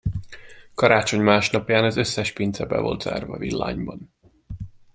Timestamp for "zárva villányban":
3.01-4.13